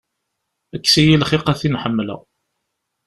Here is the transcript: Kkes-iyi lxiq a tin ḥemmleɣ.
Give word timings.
Kkes-iyi 0.79 1.17
lxiq 1.21 1.45
a 1.51 1.53
tin 1.59 1.79
ḥemmleɣ. 1.81 2.21